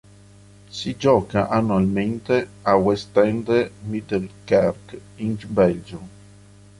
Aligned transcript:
Si 0.71 0.97
gioca 0.97 1.47
annualmente 1.47 2.49
a 2.63 2.73
Westende-Middelkerke 2.73 4.99
in 5.17 5.37
Belgio. 5.45 6.07